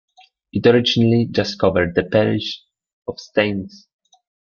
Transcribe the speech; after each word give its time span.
It 0.51 0.65
originally 0.65 1.27
just 1.29 1.59
covered 1.59 1.93
the 1.93 2.01
parish 2.03 2.63
of 3.07 3.19
Staines. 3.19 3.87